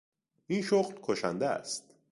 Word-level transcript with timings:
این 0.47 0.61
شغل 0.61 0.93
کشنده 1.05 1.47
است. 1.47 1.93